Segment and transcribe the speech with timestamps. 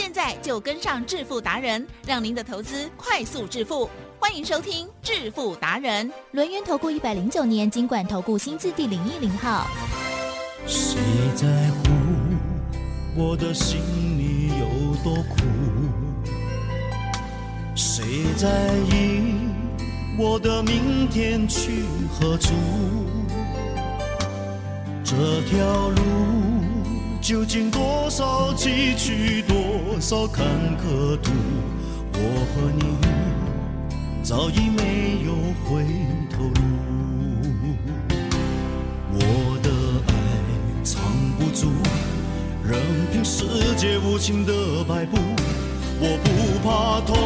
[0.00, 3.90] 现在就跟上致富达人，让您的投资快速致富。
[4.20, 9.66] 欢迎收听致富达人，轮源投顾一百零九年经管投顾新字第零一零号。
[10.68, 11.00] 谁
[11.34, 11.88] 在乎
[13.16, 13.80] 我的心
[14.16, 15.40] 里有多苦？
[17.74, 18.04] 谁
[18.36, 18.48] 在
[18.92, 19.34] 意
[20.16, 22.54] 我的明天去何处？
[25.02, 25.16] 这
[25.50, 25.96] 条路
[27.20, 29.56] 究竟多少崎岖，多
[30.00, 30.46] 少坎
[30.78, 31.32] 坷途？
[32.14, 32.20] 我
[32.52, 32.82] 和你
[34.22, 35.32] 早已没有
[35.64, 35.84] 回
[36.30, 36.60] 头路。
[39.12, 39.20] 我
[39.62, 39.68] 的
[40.06, 40.12] 爱
[40.84, 41.02] 藏
[41.38, 41.68] 不住，
[42.64, 42.80] 任
[43.12, 43.44] 凭世
[43.76, 44.52] 界无情的
[44.84, 45.16] 摆布。
[46.00, 46.28] 我不
[46.66, 47.16] 怕痛，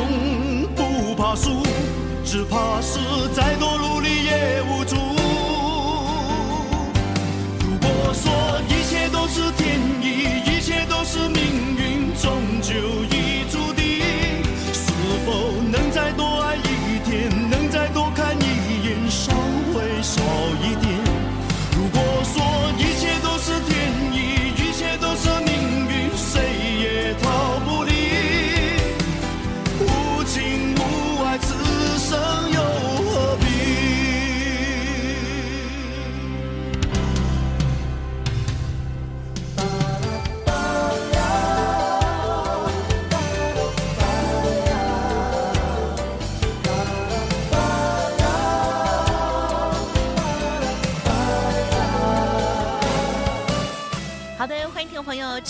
[0.75, 1.63] 不怕输，
[2.25, 2.99] 只怕是
[3.35, 4.97] 再多努力也无助。
[7.61, 8.33] 如果说
[8.69, 10.05] 一切都是天意，
[10.47, 11.82] 一切都是命运，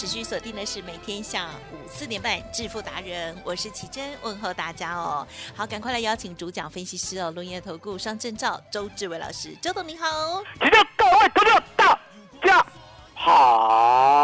[0.02, 5.24] 持续锁定的是每天下午四点半致富达人，我是奇珍，问候大家哦。
[5.54, 10.42] 好，赶快来邀请主讲分析师哦，龙岩投顾商证照周志伟老师，周董你好。
[10.58, 12.00] 请各位投票大
[12.44, 12.66] 家
[13.14, 14.21] 好。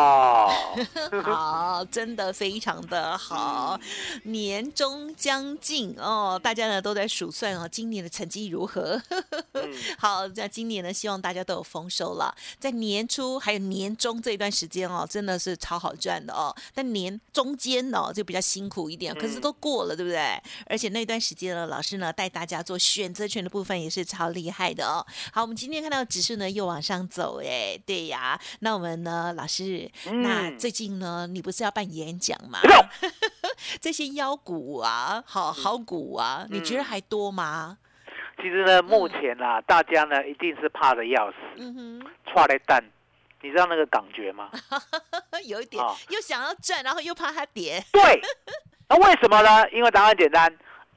[1.22, 3.78] 好，真的非常的好。
[4.24, 9.00] 年终将近哦，大家呢都在数算哦，今年的成绩如何？
[9.98, 12.34] 好，那今年呢，希望大家都有丰收了。
[12.58, 16.54] 在年初还有年终这一段时间哦，真的是超好赚的哦。
[16.74, 20.40] 但年中间哦，就比较辛苦一点，可是都过了，对不对？
[20.66, 25.04] 而且那段时间呢，老师呢带大家做选择权的部分也是超厉害的哦。
[25.32, 28.38] 好，我们今天看到指数呢又往上走，哎，对呀。
[28.60, 32.60] 那我们呢，老师，那最近呢，你不是要办演讲吗？
[33.80, 37.78] 这些妖股啊，好好股啊，你觉得还多吗？
[38.36, 42.82] 其实呢，目前啊，大家呢一定是怕的要死，嗯哼，踹了蛋。
[43.40, 44.50] 你知道那个感觉吗？
[45.46, 47.80] 有一点哦又想要赚，然后又怕它跌。
[47.92, 48.20] 对，
[48.88, 49.68] 那为什么呢？
[49.70, 50.52] 因为答案简单，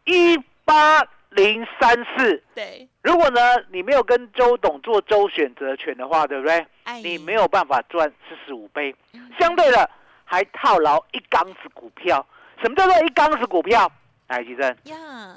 [0.06, 0.36] 一
[0.66, 2.44] 八零三四。
[2.56, 3.40] 对，如果呢
[3.72, 6.66] 你没有跟周董做周选择权的话，对不对？
[6.84, 8.96] 哎，你没有办法赚四十五倍，
[9.40, 9.90] 相对的
[10.24, 12.26] 还套牢一缸子股票。
[12.62, 13.92] 什么叫做一缸子股票？
[14.28, 15.36] 来，吉珍，呀，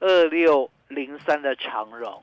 [0.00, 2.22] 二六零三的长荣，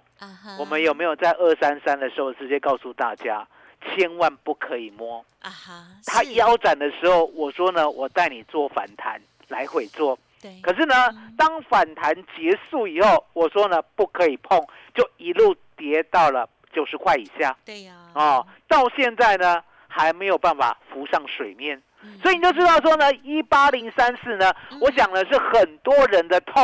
[0.58, 3.48] 我们有没有在二三三的时候直接告诉大家，
[3.86, 5.24] 千万不可以摸？
[5.42, 10.18] 啊哈，它腰斩的时候，我说呢，我带你做反弹，来回做。
[10.42, 10.96] 对，可是呢，
[11.38, 14.60] 当反弹结束以后，我说呢，不可以碰，
[14.94, 17.56] 就一路跌到了九十块以下。
[17.66, 22.18] 对呀，哦，到现在呢还没有办法浮上水面，嗯。
[22.22, 26.64] 所以你就知道说呢，一八零三四呢，我想的是很多人的痛，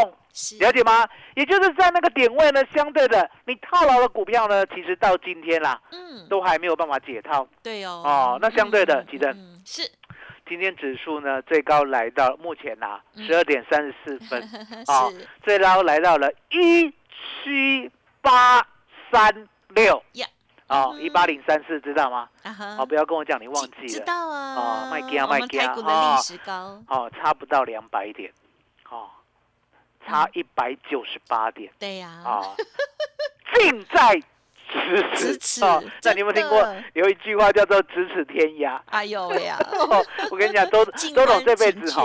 [0.60, 1.08] 了解吗？
[1.36, 7.46] 也就是在那个点位呢，相对的，你套牢的股票呢，其实到今天啦，嗯，都还没有办法解套。
[7.62, 9.82] 对哦，哦那相对的嗯记得嗯是
[10.48, 13.26] 今天指数呢最高来到目前呐嗯。
[13.26, 14.42] 十二点三十四分，
[14.88, 15.12] 哦
[15.44, 16.90] 最高来到了一
[17.44, 17.90] 七
[18.22, 18.66] 八
[19.12, 20.02] 三六。
[20.14, 20.28] 呀，
[20.68, 21.02] 哦，嗯。
[21.02, 22.30] 一八零三四，知道吗？
[22.44, 25.76] 啊不要跟我讲你忘知知记了，道啊，哦卖给啊卖给啊
[26.88, 28.32] 哦差不到两百点，
[28.90, 29.10] 哦，
[30.06, 32.56] 差一百九十八点，对呀，哦，
[33.56, 34.22] 近在
[34.72, 35.62] 咫咫尺。
[36.04, 39.58] 那你有没有听过有一句话叫做“咫尺天涯哎呦喂呀，”？
[40.32, 42.04] 我跟你讲，周近周董这辈子哈，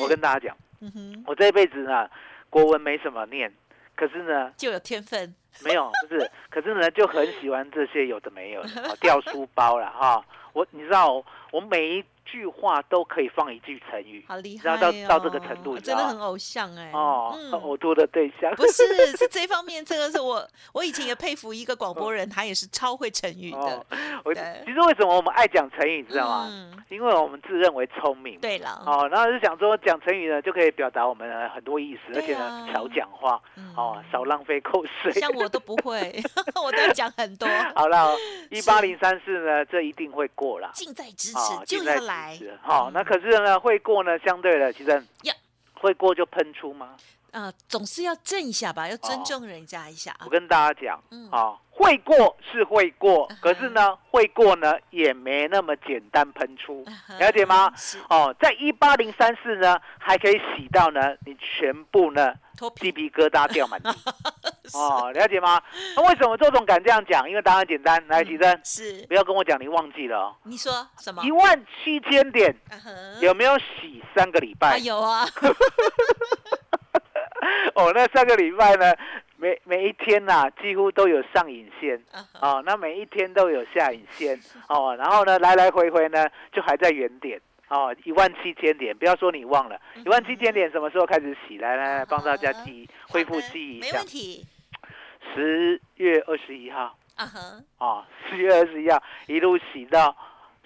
[0.00, 2.08] 我跟大家讲，嗯，我这辈子呢，
[2.50, 3.52] 国文没什么念，
[3.96, 5.34] 可是呢，就有天分，
[5.64, 10.24] 没有，不是， 可是呢，就很喜欢这些有的没有的，哦、 掉书包了哈。
[10.52, 16.90] 我你知道，我每一句话都可以放一句成语，好厉害然后到哦到这个程度真的很偶像哎。
[16.92, 18.54] 哦，嗯呕吐的对象。
[18.54, 23.86] 不是，是这方面，这个是我 我以前也佩服一个广播人，他也是超会成语的哦。，
[24.24, 26.48] 我对其实为什么我们爱讲成语，你知道吗？
[26.50, 28.38] 嗯，因为我们自认为聪明。
[28.40, 35.12] 对了，哦，然后就想说讲成语呢，就可以表达我们很多意思，而且呢少讲话，嗯哦，少浪费口水。
[35.12, 36.22] 像我都不会，
[36.62, 38.14] 我都讲很多，好了，
[38.50, 40.70] 一八零三四呢，这一定会过了。
[40.74, 42.58] 近在咫啊，尺就要来尺。
[42.62, 44.90] 好，嗯那可是呢，会过呢，相对的，其实
[45.22, 45.34] 呀
[45.74, 46.96] 会过就喷出吗？
[47.32, 50.28] 啊，总是要震一下吧，要尊哦重人家一下啊我。
[50.28, 56.84] 跟大家讲嗯，啊，会过是会过可是呢，会过呢也没那么简单喷出
[57.18, 57.72] 了解吗？
[58.10, 62.34] 哦，在一八零三四呢，还可以洗到呢，你全部呢
[62.80, 63.90] 鸡皮疙瘩掉满地。
[64.74, 65.60] 哦，了解吗？
[65.96, 67.28] 那为什么周总敢这样讲？
[67.28, 71.30] 因为答案简单，来，奇珍，是不要跟我讲你忘记了哦，你说什么一？
[71.30, 72.54] 万七千点
[73.20, 74.78] 有没有洗三个礼啊拜？
[74.78, 75.26] 有啊
[77.74, 78.94] 哦，那三个礼拜呢，
[79.36, 82.00] 每每一天呐、几乎都有上影线。
[82.40, 84.38] 哦，那每一天都有下影线
[84.68, 87.40] 哦，然后呢，来来回回呢，就还在原点
[87.72, 91.56] 哦，一万七千点，不要说你忘了，嗯一万七千点什么时候开始洗？
[91.56, 94.06] 来来来，帮大家记忆，恢复记忆一下没问。
[94.06, 94.46] 题。
[95.34, 97.40] 十月二十一号啊哈
[97.78, 100.14] 哦，十月二十一号一路洗到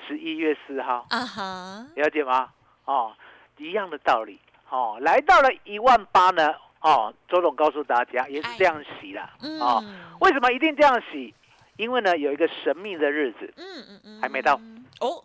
[0.09, 2.49] 十一月四号，啊哈，了解吗？
[2.87, 3.15] 哦，
[3.59, 9.31] 一样的道理哦，来到了一万八呢，哦，周总告诉大家也是这样洗啦。
[9.61, 11.33] 哦，嗯为什么一定这样洗？
[11.77, 13.53] 因为呢，有一个神秘的日子。
[13.57, 14.59] 嗯嗯嗯，还没到
[15.01, 15.23] 哦，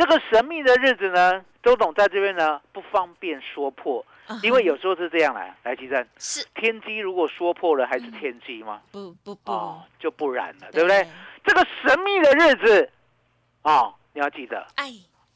[0.00, 4.02] 这个神秘的日子呢，周董在这边呢不方便说破，
[4.42, 5.54] 因为有时候是这样来。
[5.62, 8.80] 来，吉正，是天机如果说破了，还是天机吗？
[8.90, 11.06] 不不不，哦，就不然了，对不对？？
[11.44, 12.90] 这个神秘的日子，
[13.60, 14.90] 哦，你要记得，哎，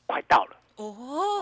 [0.06, 0.86] 快到了哦，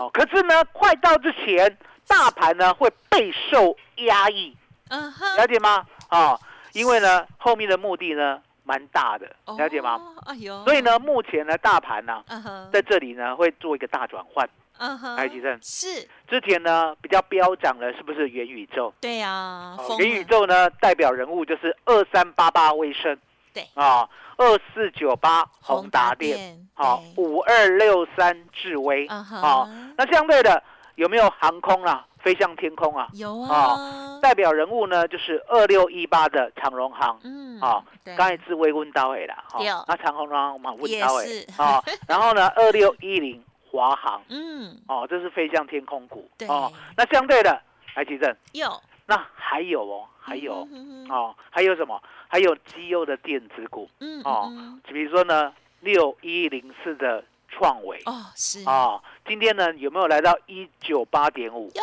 [0.01, 0.09] 哦。
[0.13, 3.73] 可是呢，快到之前，大盘呢会备受
[4.03, 4.53] 压抑，
[4.89, 5.85] 嗯哼，了解吗？
[6.09, 6.37] 哦，
[6.73, 9.27] 因为呢，后面的目的呢蛮大的，
[9.57, 9.95] 了解吗？
[9.95, 10.23] 哦？
[10.25, 12.23] 哎呦，所以，呢，目前呢，大盘呢
[12.71, 14.49] 在这里呢会做一个大转换。
[14.79, 18.91] 嗯哼，来，吉正，是，之前呢比较飙涨的是不是元宇宙？
[18.99, 23.15] 对呀，元宇，宙呢代表人物就是二三八八威盛，
[23.53, 23.67] 对。
[23.75, 30.61] 啊，二四九八宏宏达达电，好，五二六三智威，嗯哼，好，那相对的
[30.95, 32.05] 有没有航空啊？
[32.23, 33.07] 飞向天空啊？
[33.13, 37.19] 有哦啊，代表人物呢就是二六一八的长荣航。
[37.23, 38.15] 嗯，哦对。
[38.15, 41.25] 刚才智威问到位啦，对哦，那长荣航嘛问也到位。
[41.25, 41.47] 是。
[41.61, 46.47] 哦， 然后呢，二六一零华航，嗯，哦，这是飞向天空股，对。
[46.47, 47.61] 哦，那相对的，
[47.95, 52.01] 来奇正，有，那还有哦，还有、嗯，哦，还有什么？
[52.29, 57.23] 还有绩优的电子股，嗯哦嗯比如说呢，六一零四的
[57.55, 61.71] 创维，哦，是，哦，今天呢有没有来到一九八点五？
[61.75, 61.81] 有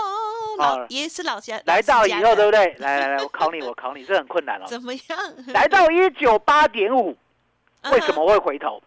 [0.59, 2.67] 老哦也是老家来到以后，对不对？
[2.75, 2.75] 对？
[2.79, 4.65] 来来来，我考你，我考你，这很困难哦。
[4.67, 5.19] 怎么样？
[5.49, 7.17] 来到一九八点五，
[7.93, 8.83] 为什么会回头？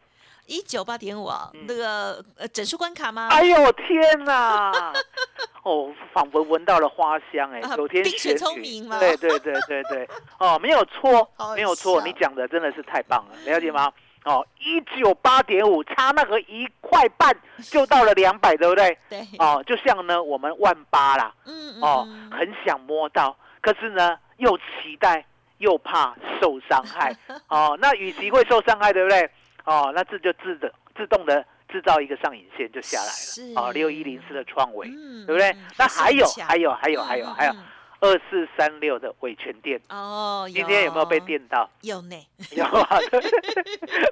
[0.46, 1.64] 一九八点五啊嗯？
[1.68, 3.30] 那个呃整数关卡吗？
[3.32, 4.72] 哎呦天哪！
[5.64, 7.74] 哦，仿佛闻到了花香哎啊！
[7.78, 13.90] 昨天冰雪选举聪明嘛对对对对对，哦，没有错 好，没有错，你讲的真的是太棒了，了解吗？
[14.26, 17.36] 哦，一九八点五，差那个一块半
[17.72, 18.98] 就到了 两百，对不对？
[19.10, 25.26] 对，哦，就像呢我们万八啦，嗯哦，嗯很想摸到，可是呢又期待
[25.58, 27.16] 又怕受伤害，
[27.50, 29.30] 哦，那与其会受伤害，对不对？
[29.66, 33.06] 哦，那这就自的自动的制造一个上影线就下来
[33.56, 35.58] 了，哦，六一零四的创维，嗯对不对嗯？
[35.78, 37.64] 那还有还有还有还有嗯还有嗯
[38.04, 41.18] 二四三六的伟全店，哦，今天有没有被？
[41.22, 41.70] 电到？
[41.84, 42.02] 有。
[42.02, 42.16] 呢，
[42.52, 43.00] 有啊，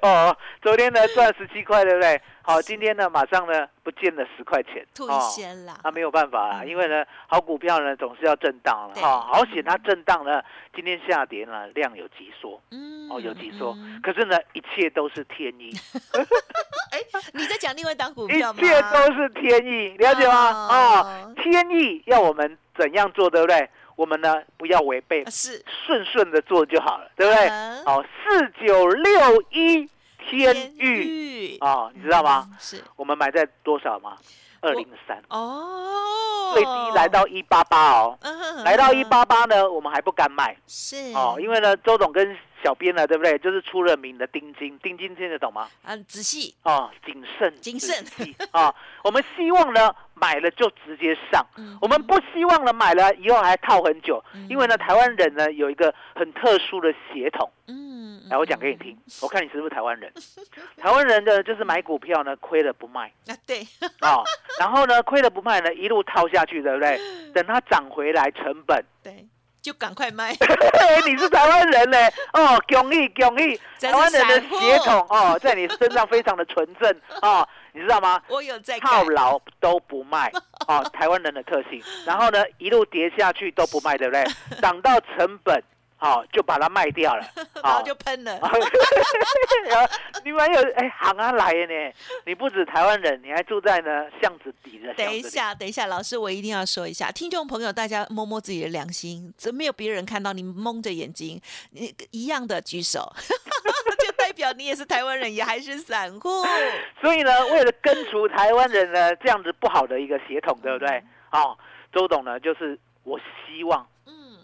[0.00, 2.18] 哦，昨天呢赚十七块，对不对？
[2.40, 5.20] 好，今天呢马上呢不见了十块钱，吐一哦
[5.84, 6.68] 那、，没有办法啦，嗯。
[6.68, 9.02] 因为呢，好股票呢总是要震荡了对。
[9.02, 10.42] 哈、好险它震荡呢，
[10.74, 14.00] 今天下跌呢量有急缩，嗯哦有急缩，嗯。
[14.02, 15.70] 可是呢一切都是天意，
[16.92, 16.98] 哎
[17.34, 18.58] 你在讲另外一档股票吗？
[18.58, 20.50] 切都是天意，了解吗？
[20.70, 20.74] 哦。
[21.04, 23.68] 哦，天意要我们怎样做，对不对？
[23.96, 27.48] 我们呢不要违背啊，是，顺顺的做就好了，对不对？
[27.48, 27.84] 嗯。
[27.84, 31.56] 好，四九六一天域。
[31.58, 32.48] 啊哦，你知道吗？
[32.96, 34.16] 我们买在多少吗？
[34.60, 38.16] 二零三，哦，最低来到一八八哦。
[38.20, 40.56] 嗯来到一八八呢，我们还不敢买。
[40.68, 41.12] 是。
[41.14, 43.38] 哦，因为呢，周董跟小编了，对不对？
[43.38, 45.68] 就是出了名的丁金，丁金听得懂吗？
[45.82, 48.04] 啊，仔细，哦，谨慎，谨慎
[48.52, 48.74] 啊！
[49.04, 57.50] 我们希望呢买了就直接上，嗯我们不希望呢买了以后还套很久，嗯因为呢台湾人呢有一个很特殊的血统。
[57.66, 60.12] 嗯，来，我讲给你听，我看你是不是台湾人？
[60.76, 63.60] 台湾人的就是买股票呢亏了不卖啊，对，
[64.00, 64.22] 啊、
[64.58, 66.98] 然后呢亏了不卖呢一路套下去，对不对？
[67.32, 69.26] 等它涨回来成本，对，
[69.62, 70.32] 就赶快卖，
[71.06, 71.96] 你是台湾人呢？
[72.32, 73.58] 哦，恭喜恭喜！
[73.80, 76.90] 台湾人的血统哦，在你身上非常的纯正
[77.22, 78.20] 哦，你知道吗？
[78.28, 80.32] 我有在套，牢都不卖
[80.66, 81.80] 哦， 台湾人的特性。
[82.04, 84.24] 然后呢，一路跌下去都不卖，对不对？
[84.60, 85.62] 涨到成本，
[86.02, 87.24] 哦，就把它卖掉了，
[87.62, 88.36] 然后哦就喷了，
[89.70, 89.88] 然后
[90.24, 91.92] 你们有哎行啊来的呢，
[92.26, 94.94] 你不止台湾人，你还住在呢巷子底的子。
[94.96, 101.40] 等一下，等一下，老师，我一定要说一下，听众朋友，大家摸摸自己的良心，怎么没有别人看到你蒙着眼睛，
[101.70, 103.12] 你一样的举手，
[104.04, 106.28] 就代表你也是台湾人，也还是散户。
[107.00, 111.00] 所以呢，为了根除台湾人呢这样子不好的一个血统，对不对？
[111.30, 111.56] 哦，
[111.92, 113.16] 周董呢，就是我
[113.46, 113.86] 希望嗯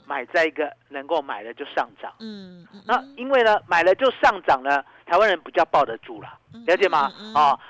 [0.09, 2.11] 买在一个能够买了就上涨。
[2.19, 6.29] 嗯嗯，那因为呢，买了就上涨呢，台湾人比较抱得住了，
[6.67, 7.13] 了解吗？
[7.21, 7.33] 嗯嗯。
[7.33, 7.61] 嗯哦，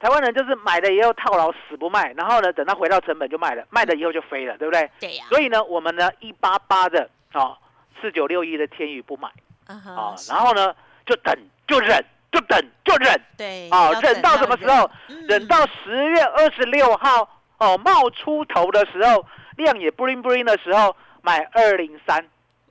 [0.00, 4.90] 台湾人就是买了以后套牢死不卖，然后呢，等它回到成本就卖了，卖了以后就飞了，对不对？
[4.98, 7.56] 对呀，所以呢，我们呢一八八的哦，
[8.00, 9.28] 四九六一的天宇不买。
[9.66, 10.74] 啊然后呢
[11.06, 11.34] 就等
[11.66, 13.18] 就忍就等就忍。
[13.38, 14.90] 对啊、忍到什么时候？
[15.08, 15.26] 嗯。
[15.26, 17.26] 忍到十月二十六号
[17.58, 19.24] 哦冒出头的时候，
[19.56, 22.22] 量也 bling bling 的时候，买二零三。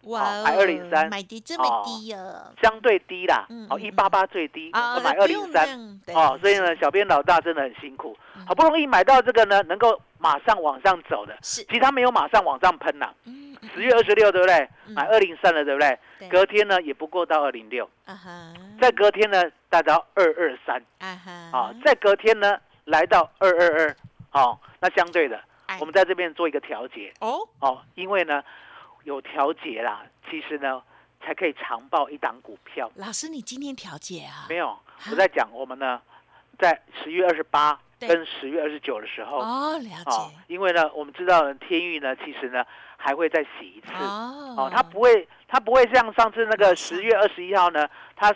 [0.04, 1.10] 哇哦买二零三。
[1.10, 5.66] 买的这么低哦，相对低啦嗯，哦，嗯一八八最低，啊我买二不零三，
[6.14, 11.64] 哦，所以呢，小编老大真的很辛苦，好不容易买到这个呢，能够马上往上走的，是。
[11.64, 13.14] 其实他没有马上往上喷呐，
[13.74, 14.70] 十月二十六对不对？
[14.88, 14.94] 嗯。
[14.94, 15.98] 买二零三了对不对？
[16.20, 16.28] 对。
[16.28, 18.54] 隔天呢也不过到二零六，啊哈。
[18.82, 21.32] 再隔天呢达到二二三，啊哈。
[21.58, 23.96] 啊，再隔天呢来到二二二，
[24.34, 25.42] 哦，那相对的哎，
[25.80, 27.48] 我们在这边做一个调节，哦。
[27.60, 28.44] 哦，因为呢
[29.04, 30.82] 有调节啦，其实呢
[31.24, 32.92] 才可以长报一档股票。
[32.96, 34.46] 老师你今天调节啊？
[34.50, 34.78] 没有，
[35.10, 36.02] 我在讲我们呢，
[36.58, 42.64] 在十月二十八跟十月二十九的时候，哦了哦解，因为呢，我们知道天域呢，其实呢
[42.98, 44.56] 还会再洗一次，哦。
[44.58, 48.34] 哦，它不会，它不会像上次那个十月二十一号呢，它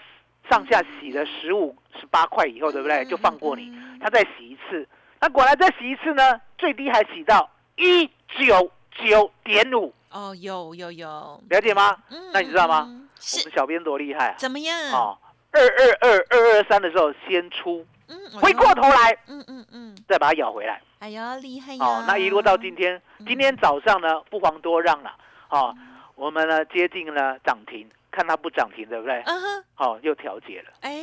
[0.50, 3.04] 上下洗了十五、十八块以后，对不对？
[3.04, 4.88] 嗯就放过你嗯，它再洗一次，
[5.20, 8.06] 那果然再洗一次呢，最低还洗到一
[8.40, 8.72] 九
[9.04, 11.96] 九点五，哦有有有了解吗？
[12.10, 12.86] 嗯那你知道吗？
[12.88, 14.36] 嗯我是们小编多厉害啊！
[14.38, 14.78] 怎么样？
[14.92, 15.18] 哦，
[15.52, 20.80] 二二二二二三的时候先出，嗯，回过头来嗯嗯嗯，再把它咬回来。
[21.00, 21.84] 哎呀厉害呀！
[21.86, 25.12] 哦，那一路到今天，今天早上呢不遑多让了。
[25.50, 25.76] 哦，
[26.16, 29.22] 我们呢接近了涨停，看它不涨停，对不对？
[29.26, 30.94] 嗯哼，哦，又调节了，哎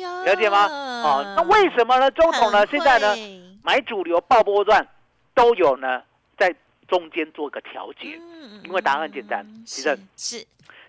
[0.00, 0.66] 呀，了解吗？
[0.68, 2.08] 哦，那为什么呢？
[2.12, 4.86] 周董呢很现在呢会买主流爆波段
[5.34, 6.02] 都有呢
[6.38, 6.54] 在
[6.88, 8.18] 中间做个调节。
[8.20, 10.46] 嗯因为答案很简单嗯其实是是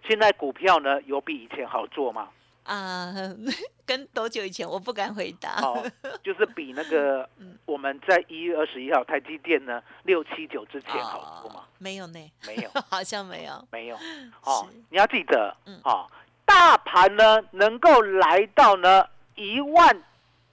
[0.08, 2.30] 现在股票呢有比以前好做吗？
[2.64, 3.14] 啊，
[3.86, 5.62] 跟多久以前我不敢回答。
[5.62, 5.84] 哦，
[6.24, 11.62] 就是比那个 嗯我们在一月二十一号台积电呢六七九之前好做吗？
[11.62, 12.70] 哦没有呢，没有。
[12.90, 13.68] 好像没有。
[13.72, 13.96] 没有，
[14.44, 16.08] 哦，你要记得嗯，哦，
[16.46, 20.02] 大盘呢能够来到呢一万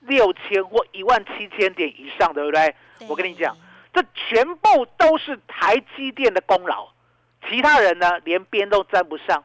[0.01, 2.75] 六千或一万七千点以上，对不对？
[3.09, 3.57] 我跟你讲，
[3.93, 6.89] 这全部都是台积电的功劳，
[7.49, 9.43] 其他人呢连边都沾不上，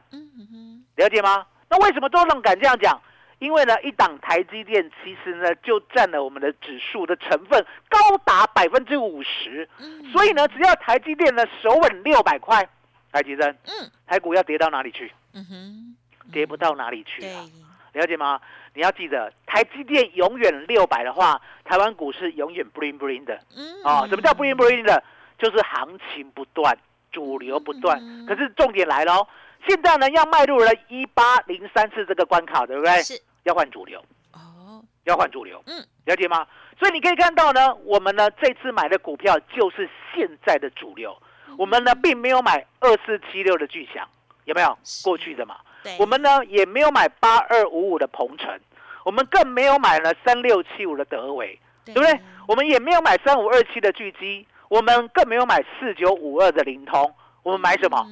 [0.96, 1.46] 了解吗？
[1.68, 3.00] 那为什么周总敢这样讲？
[3.40, 12.68] 因为呢，一档台积电其实呢就占了我们的指数的成分高达百分之五十，嗯所以呢，只要台积电呢守稳六百块，
[13.12, 15.12] 台积电，嗯台股要跌到哪里去？
[15.34, 15.96] 嗯哼，
[16.32, 17.44] 跌不到哪里去啊，
[17.92, 18.40] 了解吗？
[18.74, 25.02] 你要记得，台积电永远六百的话，台湾股市永远 bling bling 的嗯啊、什么叫 bling bling 的？
[25.38, 26.76] 就是行情不断，
[27.12, 27.98] 主流不断。
[28.00, 29.26] 嗯可是重点来了哦，
[29.66, 33.02] 现在呢要迈入了一八零三次这个关卡，对不对？
[33.02, 36.46] 是要换主流，哦，要换主流，嗯，了解吗？
[36.78, 41.16] 所以你可以看到呢，我们呢这次买的股票就是现在的主流，
[41.56, 44.08] 我们呢并没有买二四七六的巨响，
[44.44, 44.76] 有没有？
[44.84, 45.56] 是过去的嘛。
[45.88, 48.58] 对，我们呢也没有买八二五五的鹏程，
[49.04, 52.20] 我们更没有买了三六七五的德维，对对不对？
[52.46, 58.06] 我们也没有买三五二七的巨基，我们更没有买四九五二的灵通，我们买什么？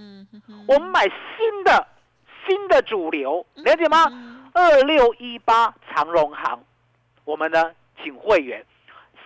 [0.68, 1.86] 我们买新的
[2.46, 4.06] 新的主流，了解吗？
[4.10, 6.64] 嗯二六一八长荣行，
[7.26, 8.64] 我们呢请会员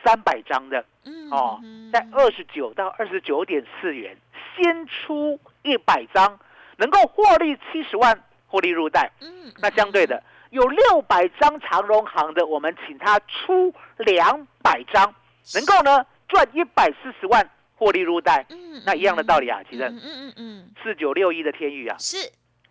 [0.02, 1.60] 三百张的嗯哦，
[1.92, 4.16] 在二十九到二十九点四元，
[4.56, 6.36] 先出一百张，
[6.78, 9.10] 能够获利七十万，获利入袋。
[9.20, 15.14] 嗯，那相对的，有六百张长荣行的，我们请他出两百张，
[15.54, 18.44] 能够呢赚一百四十万获利入袋。
[18.50, 19.84] 嗯，那一样的道理啊，其实。
[19.84, 22.16] 嗯嗯嗯嗯，四九六一的天宇啊，是。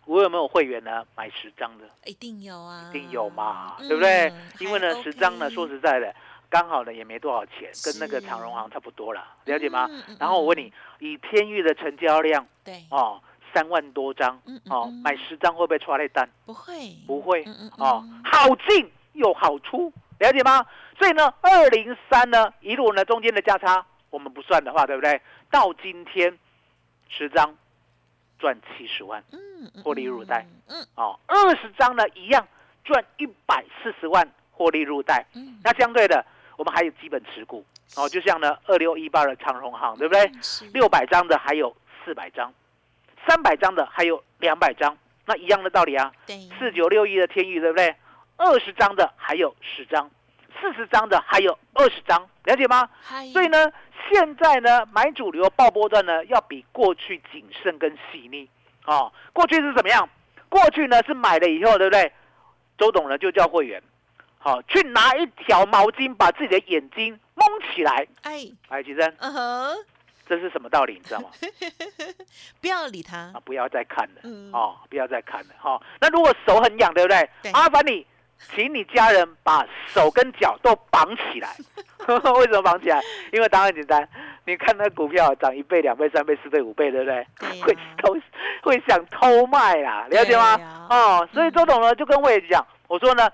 [0.06, 1.04] 我有没有会员呢？
[1.14, 4.32] 买十张的，一定有啊，一定有嘛，嗯对不对？
[4.58, 6.12] 因为还呢十张呢，说实在的，
[6.48, 8.26] 刚好呢也没多少钱，跟那个是。
[8.26, 9.86] 长荣行差不多了，了解吗？
[9.88, 13.22] 嗯嗯然后我问你，以天域的成交量对，哦，
[13.52, 14.36] 三万多张
[14.68, 16.28] 哦嗯，买十张会不会刷类单？
[16.46, 17.42] 不会，不会
[17.78, 20.64] 哦嗯，好进又好出，了解吗？
[20.98, 25.20] 所以呢，二零三呢一路呢中间的价差我们不算的话，对不对？
[25.50, 26.38] 到今天
[27.08, 27.54] 十张
[28.38, 32.46] 赚七十万嗯，嗯获利入袋，嗯哦，二十张呢一样
[32.84, 35.26] 赚一百四十万获利入袋。
[35.34, 36.24] 嗯，那相对的，
[36.56, 37.64] 我们还有基本持股
[37.96, 40.30] 哦，就像呢二六一八的长荣行，对不对？
[40.72, 42.52] 六百张的还有四百张，
[43.26, 44.96] 三百张的还有两百张，
[45.26, 46.12] 那一样的道理啊。
[46.26, 47.94] 对，四九六一的天域，对不对？
[48.36, 50.10] 二十张的还有十张，
[50.60, 52.88] 四十张的还有二十张，了解吗？
[53.02, 53.70] 嗨所以呢，
[54.10, 58.48] 现在呢买主流爆波段呢，要比过去谨慎跟细腻
[58.86, 59.12] 哦。
[59.32, 60.08] 过去是怎么样？
[60.48, 62.12] 过去呢是买了以后，对不对？
[62.78, 63.82] 周董呢就叫会员，
[64.38, 68.06] 好、去拿一条毛巾把自己的眼睛蒙起来。
[68.22, 69.76] 哎，哎，吉珍，嗯哼，
[70.30, 70.92] 这是什么道理？
[70.94, 71.28] 你知道吗？
[72.62, 75.82] 不要理他啊，，不要再看了，嗯哦，不要再看了，哈、哦。
[76.00, 77.28] 那如果手很痒，对不对？
[77.42, 78.06] 对麻烦你，
[78.54, 81.56] 请你家人把手跟脚都绑起来。
[82.06, 83.00] 为什么绑起来？
[83.32, 84.08] 因为答案很简单，
[84.46, 87.26] 你看那股票涨一倍、两倍、三倍、四倍、五倍，对不对？
[87.62, 88.16] 会偷，
[88.62, 90.86] 会想偷卖啦，了解吗？
[90.88, 93.28] 哦，所以嗯周董呢就跟我也讲，我说呢，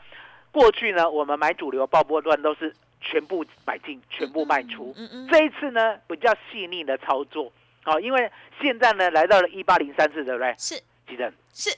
[0.51, 2.75] 过去呢我们买主流爆波段都是
[3.09, 4.93] 全部买进、全部卖出。
[4.97, 7.51] 嗯嗯，这一次呢比较细腻的操作，
[7.85, 10.55] 好、因为现在呢来到了一八零三四，对不对？
[10.59, 10.75] 是
[11.09, 11.71] 吉正是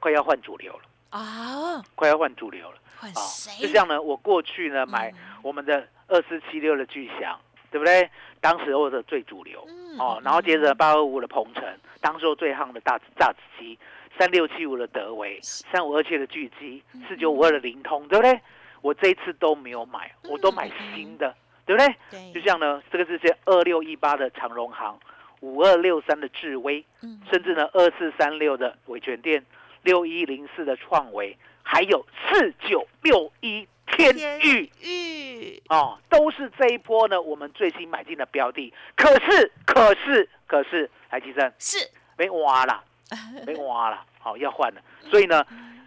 [0.00, 3.00] 快要换主流了，啊，快要换主流了啊！
[3.00, 3.64] 换谁？
[3.64, 7.38] 就像呢，我过去呢买嗯我们的二四七六的巨响，
[7.70, 8.10] 对不对？
[8.40, 11.62] 当时我的最主流嗯哦，然后接着八二五的鹏程，
[12.00, 13.78] 当时候最夯的大炸子机，
[14.18, 18.40] 三六七五的德维，三五二七的巨基，嗯四九五二的灵通，对不对？
[18.82, 21.34] 我这一次都没有买，我都买新的，
[21.64, 21.96] 对不对？
[22.10, 24.98] 对，就像呢，这个是些二六一八的长荣行，
[25.40, 29.44] 五二六三的智威，嗯甚至呢二四三六的伟全店，
[29.82, 38.72] 六一零四的创维，还有四九六一天域玉哦，都是这一波呢我们最新买进的标的。
[38.96, 41.78] 可是，可是，可是，海基生是
[42.18, 42.82] 没挖了，
[43.46, 44.80] 没挖了，好、要换了。
[45.10, 45.44] 所以呢，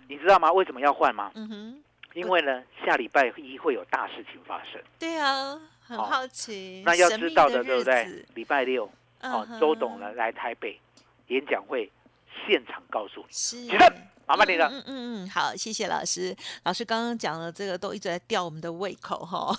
[0.08, 0.52] 你知道吗？
[0.52, 1.32] 为什么要换吗？
[1.36, 1.84] 嗯哼，
[2.16, 4.82] 因为呢，下礼拜一会有大事情发生。
[4.98, 8.26] 对啊，很哦好奇，那要知道的，的对不对？
[8.34, 8.90] 礼拜六
[9.22, 10.80] 哦，周董呢来台北
[11.28, 11.92] 演讲会，
[12.48, 13.28] 现场告诉你。
[13.30, 13.58] 是
[14.28, 16.36] 麻烦你了嗯嗯嗯，好，谢谢老师。
[16.64, 19.58] 老师刚刚讲的这个都一直在吊我们的胃口哈。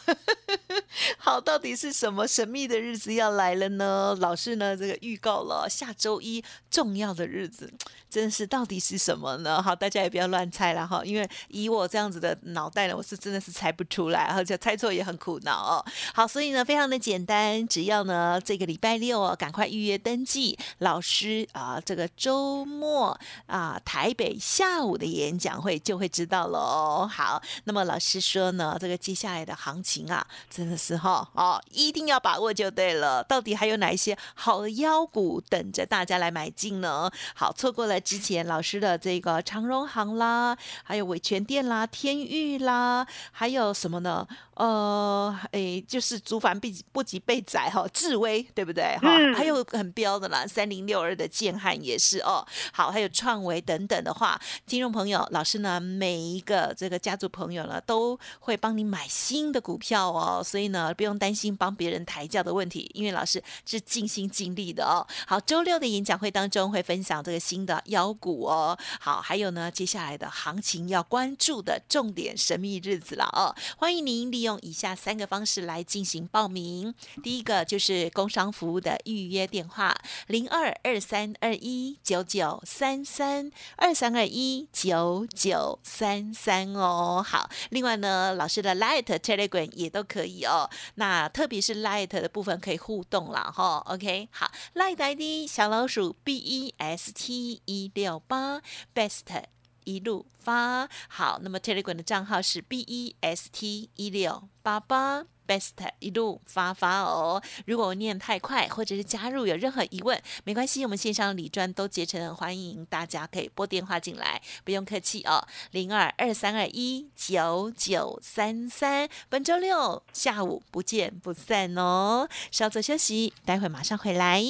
[1.18, 4.16] 好，到底是什么神秘的日子要来了呢？
[4.20, 7.72] 老师呢这个预告了下周一重要的日子，
[8.08, 9.62] 真是到底是什么呢？
[9.62, 15.84] 好，大家也不要乱猜了哈，因为以我这样子的脑袋呢，我是真的是猜不出来，而且猜错也很苦恼哦。
[16.14, 27.06] 好，所以呢非常的简单，只要呢这个礼拜六哦，赶快预约登记，老师啊、这个周末啊、台北下午的演讲会就会知道了哦。
[27.06, 33.22] 好，那么老师说呢，这个接下来的行情啊，真的是哈哦，一定要把握就对了。
[33.22, 37.10] 到底还有哪一些好的妖股等着大家来买进呢？
[37.34, 44.26] 好，错过了之前老师的这个长荣行啦，还有伟全店啦、天域啦，还有什么呢？
[44.54, 49.18] 呃，诶，就是竹凡不及不及被宰哈，智威对不对哈？
[49.18, 52.42] 嗯还有很标的啦，三零六二的建汉也是哦。
[52.72, 65.06] 好，还有创维等等的话，听众朋友，老师呢每一个这个家族朋友呢都会帮你买新的股票哦，所以呢不用担心帮别人抬轿的问题，因为老师是尽心尽力的哦。
[65.26, 68.78] 好，周六的演讲会当中会分享这个新的妖股哦。
[69.00, 73.54] 好，还有呢接下来的行情要关注的重点神秘日子了哦。
[73.76, 76.94] 欢迎您利用以下三个方式来进行报名。
[77.22, 87.24] 第一个就是工商服务的预约电话零二二三二一九九三三二三二一一九九三三哦。
[87.26, 90.68] 好，另外呢，老师的 Light Telegram 也都可以哦。
[90.96, 93.82] 那特别是 Light 的部分可以互动了哈。
[93.86, 98.60] OK，好，Light ID 小老鼠 B E S T 一六八
[98.94, 99.44] Best。
[99.84, 100.88] 一路发。
[101.08, 105.24] 好，那么 Telegram 的账号是 B E S T 一六八八。
[105.46, 107.40] Best 一路发发哦！
[107.66, 119.08] 如果我念太快，或者是加入有任何疑问，没关系，我们线上李专都竭诚欢迎大家可以拨电话进来，不用客气哦，零二二三二一九九三三。
[119.28, 122.28] 本周六下午不见不散哦！
[122.50, 124.42] 稍作休息，待会马上回来。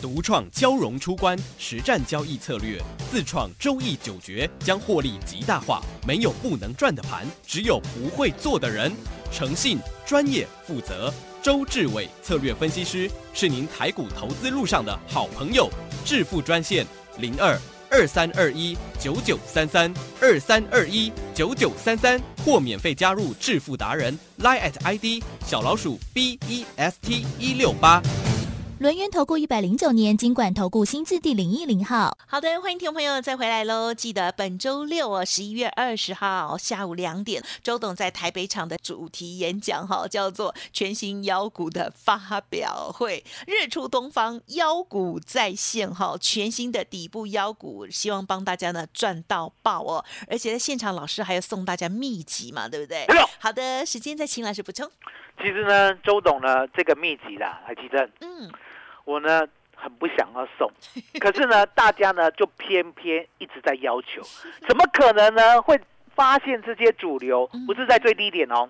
[0.00, 2.78] 独创交融出关实战交易策略，
[3.10, 5.82] 自创周易九诀，将获利极大化。
[6.06, 8.92] 没有不能赚的盘，只有不会做的人。
[9.34, 15.68] 诚信、专业、负责，周志伟策略分析师是您台股投资路上的好朋友。
[16.04, 16.86] 致富专线
[17.18, 17.58] 零二
[17.90, 28.00] 二三二一九九三三二三二一九九三三，或免费加入致富达人 Line at ID 小老鼠 B E S T 一六八。
[28.84, 33.94] 轮源投顾一百零九年金管投顾新字第零一零号，好的，欢迎听众朋友再回来喽！
[33.94, 50.04] 记得本周六哦，十一月二十号下午两点，周董在台北场的主题演讲哈，叫做全新妖股的发表会，日出东方妖股再现哈，全新的底部妖股，希望帮大家呢赚到爆哦！
[50.28, 53.06] 而且在现场老师还要送大家秘籍嘛，对不对？
[53.38, 54.86] 好的，时间再请老师补充。
[55.38, 58.06] 其实呢，周董呢这个秘籍啦，还记得？
[58.20, 58.52] 嗯。
[59.04, 60.70] 我呢很不想要送，
[61.20, 64.22] 可是呢，大家呢就偏偏一直在要求，
[64.66, 65.60] 怎么可能呢？
[65.62, 65.78] 会
[66.14, 68.68] 发现这些主流不是在最低点哦，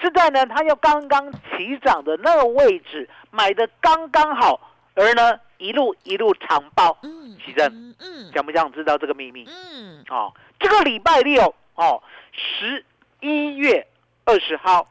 [0.00, 6.96] 是在呢它要刚刚起涨的那个位置买的刚刚好，而呢一路一路长报。
[7.02, 9.44] 嗯，奇正，嗯，想不想知道这个秘密？
[9.48, 12.84] 嗯，哦，这个礼拜六哦，十
[13.20, 13.86] 一月
[14.24, 14.88] 二十号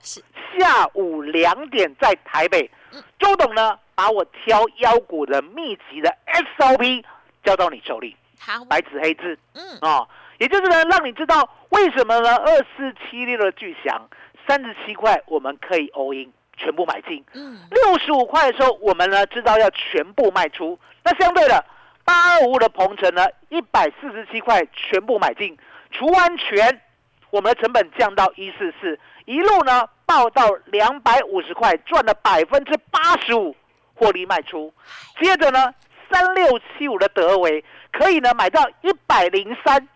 [0.57, 2.69] 下午两点在台北，
[3.17, 3.79] 周董呢？
[3.95, 6.13] 把我挑腰股的秘籍的
[6.59, 7.03] SOP
[7.43, 10.05] 交到你手里，好，白纸黑字，嗯，啊，
[10.37, 12.35] 也就是呢，让你知道为什么呢？
[12.35, 14.07] 二四七六的巨响，
[14.45, 21.63] 三十七块我们可以 all in 全部买进，嗯，六十五块的时候我们呢知道要全部卖出，那相对的
[22.03, 25.57] 八二五的鹏程呢，一百四十七块全部买进，
[25.91, 26.81] 除完全，
[27.29, 33.55] 我们的成本降到一四四，一路呢报到两百五十块，赚了百分之八十五。
[33.95, 34.71] 获利卖出，
[35.19, 35.73] 接着呢，
[36.11, 39.87] 三六七五的德维可以呢买到一百零三，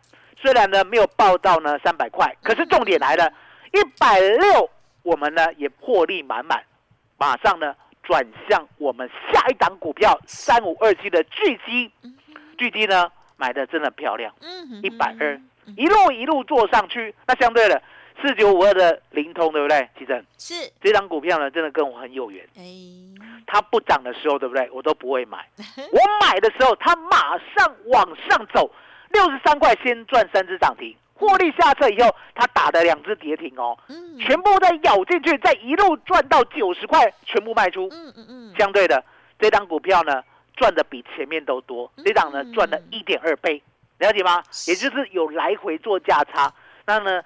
[0.41, 3.31] 虽然呢没有报到呢三百块，可是重点来了，
[3.73, 4.69] 一百六
[5.03, 6.63] 我们呢也获利满满，
[7.17, 11.91] 马上呢转向我们下一档股票三五二七的巨基，
[12.57, 14.33] 巨基呢买的真的漂亮，
[14.81, 15.39] 一百二。
[15.77, 17.79] 一路一路做上去，那相对的。
[18.21, 19.89] 四九五二的灵通，对不对？
[19.97, 22.45] 其实是这张股票呢，真的跟我很有缘。
[22.57, 22.63] 哎，
[23.47, 24.69] 它不涨的时候，对不对？
[24.71, 25.47] 我都不会买。
[25.91, 28.69] 我买的时候，它马上往上走，
[29.09, 33.77] 六十三块先赚三只涨停，获利下车以后，它打的两只跌停哦。
[33.87, 37.87] 嗯，全部再咬进去，再一路赚到九十块，全部卖出。
[37.91, 38.55] 嗯嗯嗯。
[38.57, 39.01] 相对的，
[39.39, 40.21] 这张股票呢，
[40.57, 41.89] 赚的比前面都多。
[42.03, 43.63] 这张呢，赚了一点二倍，
[43.99, 44.43] 了解吗？
[44.67, 46.53] 也就是有来回做价差。
[46.85, 47.23] 那呢？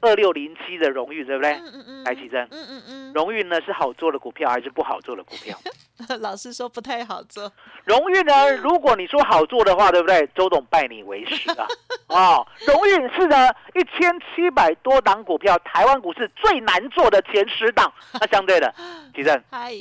[0.00, 1.52] 二六零七的荣誉对不对？
[1.54, 2.04] 嗯嗯嗯。
[2.04, 2.42] 来起真。
[2.50, 3.12] 嗯嗯嗯。
[3.12, 5.58] 荣誉呢是好做的股票还是不好做的股票？
[6.20, 7.52] 老师说不太好做。
[7.84, 10.26] 荣誉呢，如果你说好做的话，对不对？
[10.34, 11.66] 周董拜你为师啊！
[12.08, 17.92] 哦，荣誉是呢一千七百多档股票，台湾股市最难做的前十档。
[18.20, 18.72] 那相对的，
[19.14, 19.72] 奇正，嗨，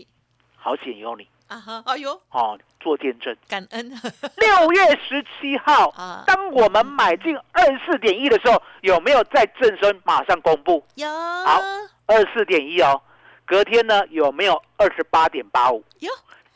[0.56, 1.28] 好险有你。
[1.48, 3.90] 啊哈，哎呦，哦，做见证，感恩。
[4.38, 5.94] 六月十七号，
[6.26, 10.86] 当我们买进二十四点一的时候，有没有在正身马上公布？
[10.96, 11.08] 有。
[11.08, 11.62] 好，
[12.06, 13.02] 二十四点一哦，
[13.46, 15.84] 隔天呢有没有二十八点八五？
[16.00, 16.12] 有。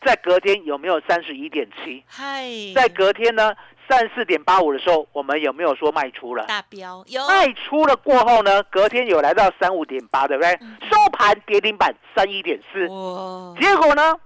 [0.06, 2.04] 在隔天有没有三十一点七？
[2.08, 2.44] 嗨。
[2.76, 3.54] 在隔天呢
[3.88, 6.46] 三十四点八五的时候，我们有没有说卖出了？
[6.48, 7.26] 大标有。
[7.30, 10.52] 卖出了过后呢，隔天有来到三五点八，对不对？
[10.90, 12.88] 收盘跌停板三一点四。
[12.88, 13.56] 哇。
[13.58, 14.20] 结果呢？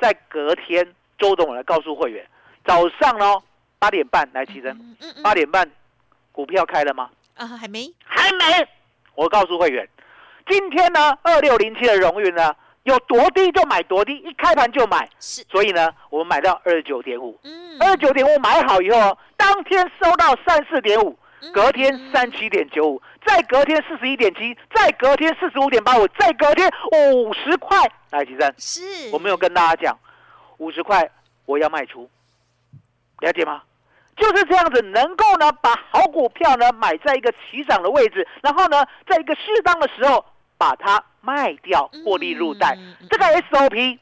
[0.00, 0.86] 在隔天，
[1.18, 2.26] 周董来告诉会员，
[2.64, 3.42] 早上哦
[3.78, 5.70] 八点半来起身，八点半
[6.32, 7.10] 股票开了吗？
[7.34, 8.68] 啊，还没，还没。
[9.14, 9.88] 我告诉会员，
[10.48, 15.08] 今天呢二六零七的荣誉呢，有多低就买多低，一开盘就买。
[15.18, 21.18] 是，所以呢，我们买到二十九点五，嗯，二十九点五买好以后，当天收到三四点五，
[21.52, 27.76] 隔天三七点九五，再隔天四十一点七，再隔天四十五点八五，再隔天五十块。
[28.10, 28.80] 来，齐生，是
[29.12, 29.98] 我没有跟大家讲，
[30.58, 31.10] 五十块
[31.44, 32.08] 我要卖出，
[33.20, 33.62] 了解吗？
[34.16, 40.24] 就是这样子，能够呢把好股票呢买在一个起涨的位置，然后呢在一个适当的时候
[40.56, 42.76] 把它卖掉，获利入袋。
[43.08, 43.98] 这个 SOP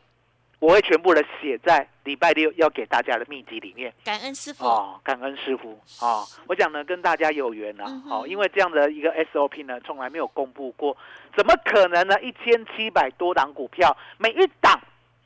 [0.59, 3.93] 我会全部的写在礼拜六要给大家的秘籍里面。
[4.05, 10.97] 感恩师傅，哦，感恩师傅哦，我讲呢跟大家有缘啊，嗯哦，因为这样的一个 SOP 呢从来没有公布过，
[11.37, 12.19] 怎么可能呢？
[12.23, 14.81] 一千七百多档股票，每一档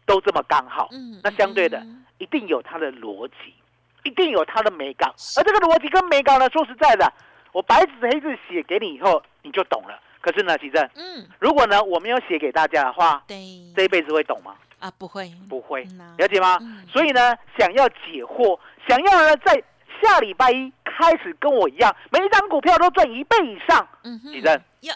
[0.05, 3.55] 都这么刚好，嗯那相对的嗯一定有它的逻辑，
[4.03, 7.13] 一定有它的美感，而这个逻辑跟美感呢，说实在的，
[7.53, 9.97] 我白纸黑字写给你以后你就懂了。
[10.21, 13.37] 可是呢，奇正，嗯，如果呢我没有写给大家的话，对，
[13.75, 14.55] 这一辈子会懂吗？
[14.79, 15.83] 啊不会，不会
[16.19, 16.59] 了解吗？
[16.61, 16.87] 嗯。
[16.89, 19.55] 所以呢，想要解惑，想要呢在
[20.03, 24.95] 下礼拜一开始跟我一样，每一张股票都赚一倍以上，嗯哼，奇正呀，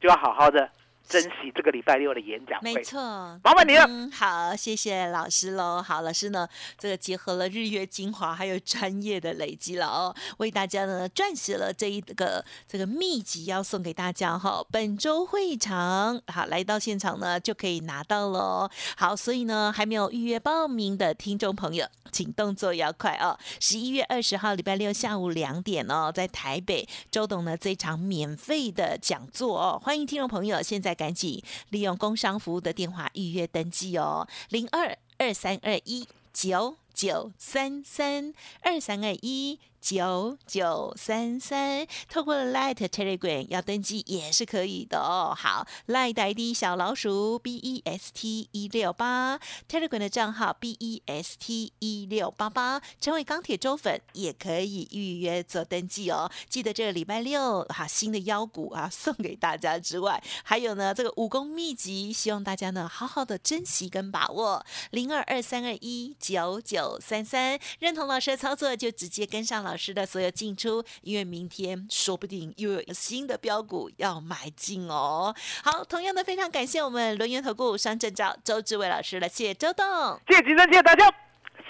[0.00, 0.68] 就要好好的
[1.10, 2.72] 珍惜这个礼拜六的演讲会。
[2.72, 3.00] 没错，
[3.42, 5.82] 麻烦你了嗯，好，谢谢老师喽。
[5.82, 18.70] 好，老师呢，这个结合了日月精华还有专业的累积了哦，为大家呢撰写了这一个这个秘籍要送给大家哈、本周会场好来到现场呢就可以拿到喽。
[18.96, 23.36] 好，所以呢还没有预约报名的听众朋友，请动作要快哦。
[23.58, 39.58] 十一月二十号礼拜六下午两点哦，在台北周董呢这场免费的讲座哦，欢迎听众朋友现在赶紧利用工商服务的电话预约登记哦，零二二三二一九九三三二三二一。
[39.80, 45.34] 九九三三，透过 Light Telegram 要登记也是可以的哦。
[45.34, 56.30] 好，Light ID 小老鼠 B E S T 一六八，Telegram 的账号 B E S T 一六八八，成为钢铁周粉也可以预约做登记哦。
[56.50, 64.62] 记得这个礼拜六哈、新的妖股啊送给大家之外，还有呢这个武功秘籍，希望大家呢好好的珍惜跟把握。
[64.90, 75.34] 零二二三二一九九九三三，认同老师的操作就直接跟上老师的所有进出，因为明天说不定又有新的标股要买进哦。
[75.62, 79.84] 好，同样的非常感谢我们轮源投顾商证照周志伟老师了，谢谢周董。
[80.26, 81.06] 谢谢吉生，谢谢大家，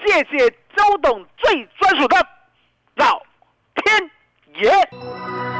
[0.07, 2.17] 谢谢周董最专属的
[2.95, 3.21] 老
[3.75, 4.11] 天
[4.63, 5.60] 爷。